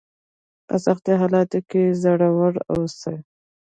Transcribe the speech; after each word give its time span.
په 0.67 0.75
سختو 0.85 1.11
حالاتو 1.21 1.59
کې 1.69 1.81
زړور 2.01 2.53
اوسئ. 2.71 3.17